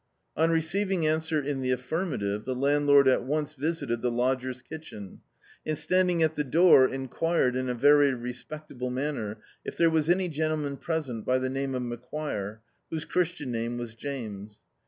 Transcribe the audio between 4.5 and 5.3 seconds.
kitchen,